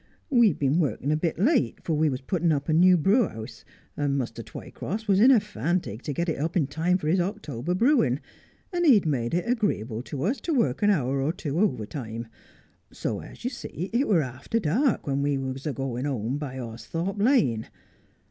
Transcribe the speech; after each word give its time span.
We'd 0.31 0.57
been 0.57 0.79
workin' 0.79 1.11
a 1.11 1.15
bit 1.15 1.37
late, 1.37 1.79
for 1.83 1.93
we 1.93 2.09
was 2.09 2.21
puttin' 2.21 2.51
up 2.51 2.67
a 2.67 2.73
new 2.73 2.97
brew 2.97 3.25
'us,' 3.25 3.63
and 3.95 4.17
Muster 4.17 4.41
Twycross 4.41 5.07
was 5.07 5.19
in 5.19 5.29
a 5.29 5.39
fantig 5.39 6.01
to 6.01 6.11
get 6.11 6.27
it 6.27 6.39
up 6.39 6.57
in 6.57 6.65
time 6.65 6.97
for 6.97 7.07
his 7.07 7.19
October 7.19 7.75
brewin', 7.75 8.19
and 8.73 8.83
he'd 8.83 9.05
made 9.05 9.35
it 9.35 9.47
agreeable 9.47 10.01
to 10.01 10.23
us 10.23 10.41
to 10.41 10.55
work 10.55 10.81
a 10.81 10.89
hour 10.89 11.21
or 11.21 11.31
two 11.31 11.59
overtime; 11.59 12.27
so, 12.91 13.19
as 13.21 13.43
you 13.43 13.51
see, 13.51 13.91
it 13.93 14.07
were 14.07 14.23
after 14.23 14.59
dark 14.59 15.05
when 15.05 15.21
we 15.21 15.37
was 15.37 15.67
agoin' 15.67 16.05
home 16.05 16.39
by 16.39 16.57
Austhorpe 16.57 17.21
Lane. 17.21 17.67